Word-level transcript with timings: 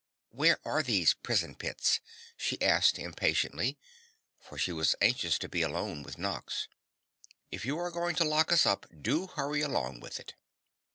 "Where 0.31 0.57
are 0.67 0.81
these 0.81 1.13
prison 1.13 1.53
pits?" 1.53 1.99
she 2.35 2.59
asked 2.59 2.97
impatiently, 2.97 3.77
for 4.39 4.57
she 4.57 4.71
was 4.71 4.95
anxious 4.99 5.37
to 5.37 5.47
be 5.47 5.61
alone 5.61 6.01
with 6.01 6.17
Nox. 6.17 6.67
"If 7.51 7.67
you 7.67 7.77
are 7.77 7.91
going 7.91 8.15
to 8.15 8.23
lock 8.23 8.51
us 8.51 8.65
up, 8.65 8.87
do 8.99 9.27
hurry 9.27 9.61
along 9.61 9.99
with 9.99 10.19
it." 10.19 10.33